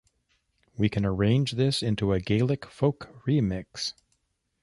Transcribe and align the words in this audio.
We 0.75 0.89
can 0.89 1.05
arrange 1.05 1.51
this 1.51 1.83
into 1.83 2.11
a 2.11 2.19
Gaelic 2.19 2.65
folk 2.65 3.23
remix. 3.27 3.93